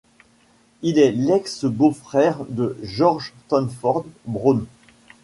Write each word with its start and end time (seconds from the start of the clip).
Il 0.81 0.97
est 0.97 1.11
l'ex 1.11 1.65
beau 1.65 1.91
frère 1.91 2.39
de 2.49 2.75
Georg 2.81 3.21
Stanford 3.45 4.03
Brown. 4.25 4.65